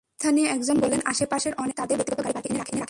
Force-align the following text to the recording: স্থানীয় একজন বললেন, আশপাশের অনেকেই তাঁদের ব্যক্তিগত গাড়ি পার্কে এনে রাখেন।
স্থানীয় 0.19 0.47
একজন 0.55 0.75
বললেন, 0.83 1.01
আশপাশের 1.11 1.53
অনেকেই 1.61 1.77
তাঁদের 1.79 1.97
ব্যক্তিগত 1.97 2.15
গাড়ি 2.23 2.33
পার্কে 2.35 2.49
এনে 2.51 2.59
রাখেন। 2.61 2.77